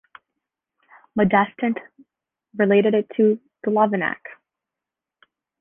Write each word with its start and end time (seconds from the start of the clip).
Modestin 1.15 1.75
related 2.57 2.95
it 2.95 3.07
to 3.17 3.39
Lovinac. 3.67 4.17